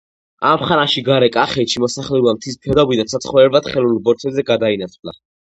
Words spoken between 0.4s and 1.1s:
ამ ხანაში